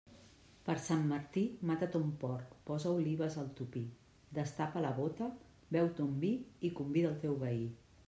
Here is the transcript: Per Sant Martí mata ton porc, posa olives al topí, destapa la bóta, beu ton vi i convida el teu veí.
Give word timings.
Per 0.69 0.75
Sant 0.85 1.03
Martí 1.11 1.43
mata 1.71 1.89
ton 1.97 2.07
porc, 2.23 2.57
posa 2.71 2.95
olives 2.95 3.37
al 3.43 3.53
topí, 3.61 3.85
destapa 4.41 4.85
la 4.89 4.97
bóta, 5.03 5.33
beu 5.79 5.95
ton 6.01 6.21
vi 6.27 6.37
i 6.71 6.77
convida 6.83 7.17
el 7.17 7.25
teu 7.29 7.43
veí. 7.49 7.67